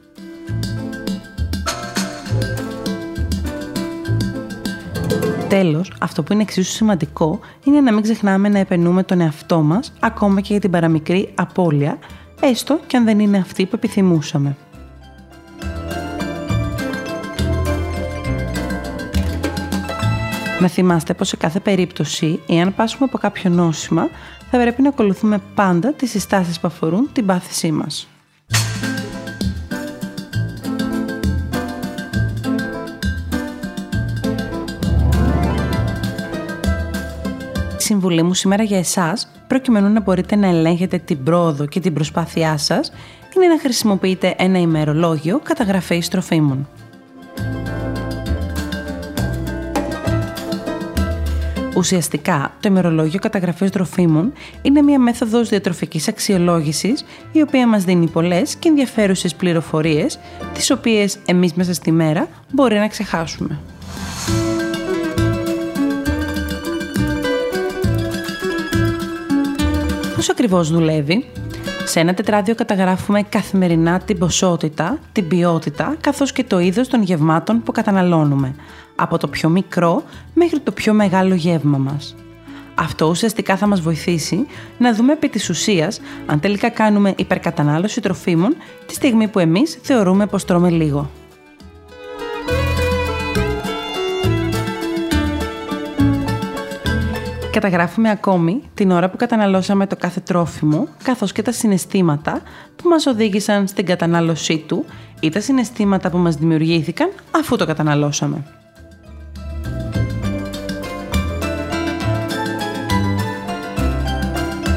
Τέλος, 5.51 5.91
αυτό 5.99 6.23
που 6.23 6.33
είναι 6.33 6.41
εξίσου 6.41 6.71
σημαντικό 6.71 7.39
είναι 7.63 7.81
να 7.81 7.93
μην 7.93 8.01
ξεχνάμε 8.01 8.49
να 8.49 8.59
επενούμε 8.59 9.03
τον 9.03 9.21
εαυτό 9.21 9.61
μας 9.61 9.93
ακόμα 9.99 10.41
και 10.41 10.47
για 10.51 10.59
την 10.61 10.71
παραμικρή 10.71 11.31
απώλεια, 11.35 11.97
έστω 12.41 12.79
και 12.87 12.97
αν 12.97 13.05
δεν 13.05 13.19
είναι 13.19 13.37
αυτή 13.37 13.65
που 13.65 13.75
επιθυμούσαμε. 13.75 14.55
Να 20.59 20.67
θυμάστε 20.67 21.13
πως 21.13 21.27
σε 21.27 21.37
κάθε 21.37 21.59
περίπτωση, 21.59 22.39
εάν 22.47 22.75
πάσουμε 22.75 23.05
από 23.05 23.17
κάποιο 23.17 23.49
νόσημα, 23.49 24.09
θα 24.51 24.57
πρέπει 24.57 24.81
να 24.81 24.89
ακολουθούμε 24.89 25.41
πάντα 25.55 25.93
τις 25.93 26.09
συστάσεις 26.09 26.59
που 26.59 26.67
αφορούν 26.67 27.09
την 27.13 27.25
πάθησή 27.25 27.71
μας. 27.71 28.07
Συμβουλή 37.91 38.23
μου 38.23 38.33
σήμερα 38.33 38.63
για 38.63 38.77
εσάς, 38.77 39.31
προκειμένου 39.47 39.89
να 39.89 40.01
μπορείτε 40.01 40.35
να 40.35 40.47
ελέγχετε 40.47 40.97
την 40.97 41.23
πρόοδο 41.23 41.65
και 41.65 41.79
την 41.79 41.93
προσπάθειά 41.93 42.57
σας, 42.57 42.91
είναι 43.35 43.47
να 43.47 43.59
χρησιμοποιείτε 43.59 44.35
ένα 44.37 44.59
ημερολόγιο 44.59 45.39
καταγραφής 45.43 46.07
τροφίμων. 46.07 46.67
Ουσιαστικά, 51.75 52.53
το 52.59 52.69
ημερολόγιο 52.69 53.19
καταγραφής 53.19 53.69
τροφίμων 53.69 54.33
είναι 54.61 54.81
μια 54.81 54.99
μέθοδος 54.99 55.49
διατροφικής 55.49 56.07
αξιολόγησης 56.07 57.05
η 57.31 57.41
οποία 57.41 57.67
μας 57.67 57.83
δίνει 57.83 58.07
πολλές 58.07 58.55
και 58.55 58.69
ενδιαφέρουσες 58.69 59.35
πληροφορίες 59.35 60.19
τις 60.53 60.71
οποίες 60.71 61.17
εμείς 61.25 61.53
μέσα 61.53 61.73
στη 61.73 61.91
μέρα 61.91 62.27
μπορεί 62.51 62.77
να 62.77 62.87
ξεχάσουμε. 62.87 63.59
Πώς 70.21 70.29
ακριβώς 70.29 70.71
δουλεύει; 70.71 71.25
Σε 71.85 71.99
ένα 71.99 72.13
τετράδιο 72.13 72.55
καταγράφουμε 72.55 73.21
καθημερινά 73.21 73.99
την 73.99 74.17
ποσότητα, 74.17 74.99
την 75.11 75.27
ποιότητα, 75.27 75.95
καθώς 76.01 76.31
και 76.31 76.43
το 76.43 76.59
είδος 76.59 76.87
των 76.87 77.03
γευμάτων 77.03 77.63
που 77.63 77.71
καταναλώνουμε, 77.71 78.55
από 78.95 79.17
το 79.17 79.27
πιο 79.27 79.49
μικρό 79.49 80.03
μέχρι 80.33 80.59
το 80.59 80.71
πιο 80.71 80.93
μεγάλο 80.93 81.33
γεύμα 81.33 81.77
μας. 81.77 82.15
Αυτό 82.75 83.05
ουσιαστικά 83.05 83.57
θα 83.57 83.67
μας 83.67 83.81
βοηθήσει 83.81 84.45
να 84.77 84.93
δούμε 84.93 85.13
επί 85.13 85.29
της 85.29 85.49
ουσίας 85.49 86.01
αν 86.25 86.39
τελικά 86.39 86.69
κάνουμε 86.69 87.13
υπερκατανάλωση 87.17 88.01
τροφίμων 88.01 88.55
τη 88.85 88.93
στιγμή 88.93 89.27
που 89.27 89.39
εμείς 89.39 89.79
θεωρούμε 89.81 90.25
πως 90.25 90.45
τρώμε 90.45 90.69
λίγο. 90.69 91.09
Καταγράφουμε 97.51 98.09
ακόμη 98.09 98.61
την 98.73 98.91
ώρα 98.91 99.09
που 99.09 99.17
καταναλώσαμε 99.17 99.87
το 99.87 99.95
κάθε 99.95 100.19
τρόφιμο, 100.19 100.87
καθώς 101.03 101.31
και 101.31 101.41
τα 101.41 101.51
συναισθήματα 101.51 102.41
που 102.75 102.89
μας 102.89 103.05
οδήγησαν 103.05 103.67
στην 103.67 103.85
κατανάλωσή 103.85 104.57
του 104.67 104.85
ή 105.19 105.29
τα 105.29 105.39
συναισθήματα 105.39 106.09
που 106.09 106.17
μας 106.17 106.35
δημιουργήθηκαν 106.35 107.09
αφού 107.31 107.55
το 107.55 107.65
καταναλώσαμε. 107.65 108.43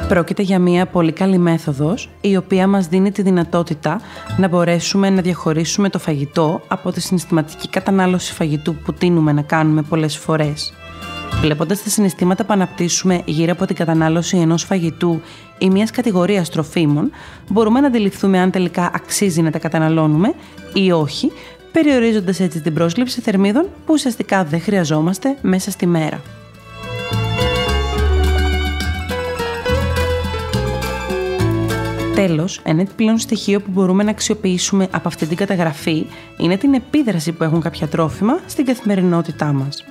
Πρόκειται 0.09 0.43
για 0.43 0.59
μια 0.59 0.87
πολύ 0.87 1.13
καλή 1.13 1.39
μέθοδος, 1.39 2.11
η 2.21 2.37
οποία 2.37 2.67
μας 2.67 2.87
δίνει 2.87 3.11
τη 3.13 3.23
δυνατότητα 3.23 4.01
να 4.37 4.49
μπορέσουμε 4.49 5.11
να 5.11 5.23
διαχωρίσουμε 5.23 5.89
το 5.89 5.99
φαγητό 5.99 6.61
από 6.69 6.93
τη 6.93 7.01
συναισθηματική 7.01 7.69
κατανάλωση 7.69 8.33
φαγητού 8.33 8.75
που 8.75 8.93
τίνουμε 8.93 9.33
να 9.33 9.43
κάνουμε 9.43 9.83
πολλές 9.83 10.17
φορές. 10.17 10.73
Βλέποντας 11.44 11.83
τα 11.83 11.88
συναισθήματα 11.88 12.44
που 12.44 12.52
αναπτύσσουμε 12.52 13.22
γύρω 13.24 13.52
από 13.52 13.66
την 13.66 13.76
κατανάλωση 13.76 14.37
ενός 14.37 14.62
φαγητού 14.62 15.20
ή 15.59 15.70
μιας 15.70 15.90
κατηγορίας 15.90 16.50
τροφίμων, 16.50 17.11
μπορούμε 17.48 17.80
να 17.80 17.87
αντιληφθούμε 17.87 18.38
αν 18.38 18.50
τελικά 18.50 18.90
αξίζει 18.94 19.42
να 19.42 19.50
τα 19.50 19.59
καταναλώνουμε 19.59 20.35
ή 20.72 20.92
όχι, 20.92 21.33
περιορίζοντας 21.72 22.40
έτσι 22.40 22.61
την 22.61 22.74
πρόσληψη 22.74 23.20
θερμίδων 23.20 23.62
που 23.62 23.92
ουσιαστικά 23.92 24.44
δεν 24.44 24.61
χρειαζόμαστε 24.61 25.37
μέσα 25.42 25.70
στη 25.70 25.87
μέρα. 25.87 26.22
Τέλος, 32.14 32.61
ένα 32.64 32.80
επιπλέον 32.80 33.18
στοιχείο 33.18 33.61
που 33.61 33.70
μπορούμε 33.70 34.02
να 34.02 34.11
αξιοποιήσουμε 34.11 34.88
από 34.90 35.09
αυτή 35.09 35.26
την 35.26 35.37
καταγραφή 35.37 36.07
είναι 36.37 36.57
την 36.57 36.74
επίδραση 36.74 37.33
που 37.33 37.44
έχουν 37.44 37.61
κάποια 37.61 37.87
τρόφιμα 37.87 38.38
στην 38.46 38.64
καθημερινότητά 38.64 39.52
μας. 39.52 39.85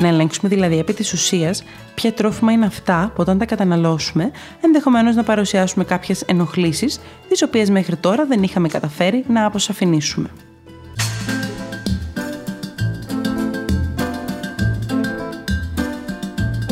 Να 0.00 0.08
ελέγξουμε 0.08 0.48
δηλαδή 0.48 0.78
επί 0.78 0.92
της 0.92 1.12
ουσίας 1.12 1.62
ποια 1.94 2.12
τρόφιμα 2.12 2.52
είναι 2.52 2.66
αυτά 2.66 3.10
που 3.14 3.20
όταν 3.20 3.38
τα 3.38 3.44
καταναλώσουμε 3.44 4.30
ενδεχομένως 4.60 5.14
να 5.14 5.22
παρουσιάσουμε 5.22 5.84
κάποιες 5.84 6.22
ενοχλήσεις, 6.22 7.00
τις 7.28 7.42
οποίες 7.42 7.70
μέχρι 7.70 7.96
τώρα 7.96 8.26
δεν 8.26 8.42
είχαμε 8.42 8.68
καταφέρει 8.68 9.24
να 9.28 9.46
αποσαφηνίσουμε. 9.46 10.30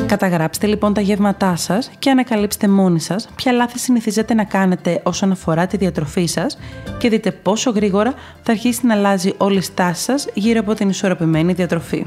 Καταγράψτε 0.07 0.67
λοιπόν 0.67 0.95
τα 0.95 1.01
γεύματά 1.01 1.57
σας 1.57 1.91
και 1.99 2.11
ανακαλύψτε 2.11 2.69
μόνοι 2.69 3.01
σας 3.01 3.29
ποια 3.35 3.53
λάθη 3.53 3.79
συνηθίζετε 3.79 4.35
να 4.35 4.45
κάνετε 4.45 5.01
όσον 5.03 5.31
αφορά 5.31 5.67
τη 5.67 5.77
διατροφή 5.77 6.27
σας 6.27 6.59
και 6.99 7.09
δείτε 7.09 7.31
πόσο 7.31 7.71
γρήγορα 7.71 8.15
θα 8.43 8.53
αρχίσει 8.53 8.87
να 8.87 8.95
αλλάζει 8.95 9.35
όλη 9.37 9.59
η 9.59 9.61
στάση 9.61 10.03
σας 10.03 10.27
γύρω 10.35 10.61
από 10.61 10.75
την 10.75 10.89
ισορροπημένη 10.89 11.53
διατροφή. 11.53 12.07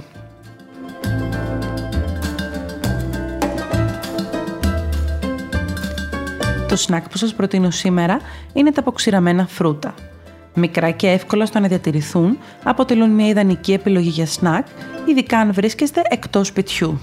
Το 6.71 6.77
σνακ 6.77 7.09
που 7.09 7.17
σας 7.17 7.33
προτείνω 7.33 7.69
σήμερα 7.69 8.19
είναι 8.53 8.71
τα 8.71 8.79
αποξηραμένα 8.79 9.47
φρούτα. 9.47 9.93
Μικρά 10.53 10.91
και 10.91 11.07
εύκολα 11.07 11.45
στο 11.45 11.59
να 11.59 11.67
διατηρηθούν, 11.67 12.37
αποτελούν 12.63 13.09
μια 13.09 13.27
ιδανική 13.27 13.73
επιλογή 13.73 14.09
για 14.09 14.25
σνακ, 14.25 14.67
ειδικά 15.05 15.37
αν 15.39 15.53
βρίσκεστε 15.53 16.01
εκτός 16.09 16.47
σπιτιού. 16.47 16.99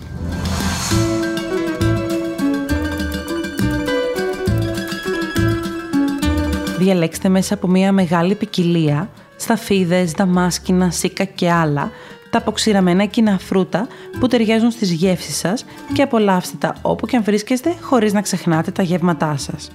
Διαλέξτε 6.78 7.28
μέσα 7.28 7.54
από 7.54 7.66
μια 7.66 7.92
μεγάλη 7.92 8.34
ποικιλία 8.34 9.08
σταφίδες, 9.36 10.12
δαμάσκηνα, 10.12 10.90
σίκα 10.90 11.24
και 11.24 11.50
άλλα 11.50 11.90
τα 12.30 12.38
αποξηραμένα 12.38 13.04
κοινά 13.04 13.38
φρούτα 13.38 13.86
που 14.20 14.26
ταιριάζουν 14.26 14.70
στις 14.70 14.90
γεύσεις 14.92 15.36
σας 15.36 15.64
και 15.92 16.02
απολαύστε 16.02 16.56
τα 16.60 16.74
όπου 16.82 17.06
και 17.06 17.16
αν 17.16 17.22
βρίσκεστε 17.22 17.74
χωρίς 17.80 18.12
να 18.12 18.20
ξεχνάτε 18.20 18.70
τα 18.70 18.82
γεύματά 18.82 19.36
σας. 19.36 19.70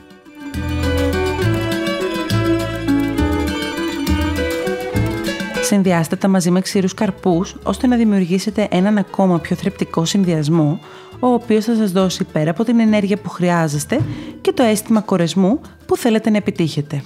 Συνδυάστε 5.61 6.15
τα 6.15 6.27
μαζί 6.27 6.51
με 6.51 6.61
ξηρούς 6.61 6.93
καρπούς 6.93 7.55
ώστε 7.63 7.87
να 7.87 7.95
δημιουργήσετε 7.95 8.67
έναν 8.71 8.97
ακόμα 8.97 9.39
πιο 9.39 9.55
θρεπτικό 9.55 10.05
συνδυασμό 10.05 10.79
ο 11.19 11.27
οποίος 11.27 11.65
θα 11.65 11.75
σας 11.75 11.91
δώσει 11.91 12.23
πέρα 12.23 12.51
από 12.51 12.63
την 12.63 12.79
ενέργεια 12.79 13.17
που 13.17 13.29
χρειάζεστε 13.29 13.99
και 14.41 14.51
το 14.51 14.63
αίσθημα 14.63 15.01
κορεσμού 15.01 15.61
που 15.85 15.97
θέλετε 15.97 16.29
να 16.29 16.37
επιτύχετε. 16.37 17.03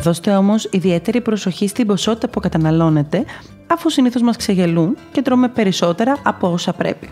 Δώστε 0.00 0.36
όμως 0.36 0.68
ιδιαίτερη 0.70 1.20
προσοχή 1.20 1.68
στην 1.68 1.86
ποσότητα 1.86 2.28
που 2.28 2.40
καταναλώνετε, 2.40 3.24
αφού 3.66 3.90
συνήθως 3.90 4.22
μας 4.22 4.36
ξεγελούν 4.36 4.96
και 5.12 5.22
τρώμε 5.22 5.48
περισσότερα 5.48 6.16
από 6.22 6.52
όσα 6.52 6.72
πρέπει. 6.72 7.08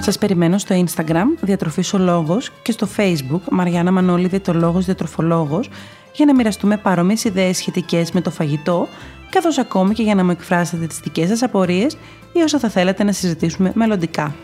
Σας 0.00 0.18
περιμένω 0.18 0.58
στο 0.58 0.84
Instagram 0.84 1.24
Διατροφής 1.40 1.94
ο 1.94 1.98
Λόγος 1.98 2.50
και 2.62 2.72
στο 2.72 2.88
Facebook 2.96 3.40
Μαριάννα 3.50 3.90
Μανώλη 3.90 4.28
Διατολόγος 4.28 4.84
Διατροφολόγος 4.84 5.68
για 6.12 6.26
να 6.26 6.34
μοιραστούμε 6.34 6.76
παρόμοιες 6.76 7.24
ιδέες 7.24 7.56
σχετικές 7.56 8.12
με 8.12 8.20
το 8.20 8.30
φαγητό 8.30 8.88
καθώς 9.30 9.58
ακόμη 9.58 9.94
και 9.94 10.02
για 10.02 10.14
να 10.14 10.24
μου 10.24 10.30
εκφράσετε 10.30 10.86
τις 10.86 10.98
δικές 10.98 11.28
σας 11.28 11.42
απορίες 11.42 11.96
ή 12.32 12.42
όσα 12.42 12.58
θα 12.58 12.68
θέλετε 12.68 13.04
να 13.04 13.12
συζητήσουμε 13.12 13.72
μελλοντικά. 13.74 14.34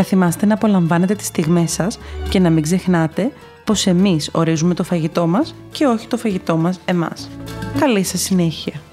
Να 0.00 0.06
θυμάστε 0.06 0.46
να 0.46 0.54
απολαμβάνετε 0.54 1.14
τις 1.14 1.26
στιγμές 1.26 1.72
σας 1.72 1.98
και 2.28 2.38
να 2.38 2.50
μην 2.50 2.62
ξεχνάτε 2.62 3.32
πως 3.64 3.86
εμείς 3.86 4.30
ορίζουμε 4.32 4.74
το 4.74 4.84
φαγητό 4.84 5.26
μας 5.26 5.54
και 5.70 5.86
όχι 5.86 6.06
το 6.06 6.16
φαγητό 6.16 6.56
μας 6.56 6.80
εμάς. 6.84 7.30
Καλή 7.78 8.04
σας 8.04 8.20
συνέχεια! 8.20 8.89